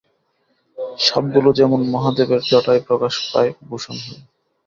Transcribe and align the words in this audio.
সাপগুলো 0.99 1.49
যেমন 1.53 1.79
মহাদেবের 1.89 2.41
জটায় 2.49 2.81
প্রকাশ 2.87 3.13
পায় 3.31 3.51
ভূষণ 3.67 3.97
হয়ে। 4.05 4.21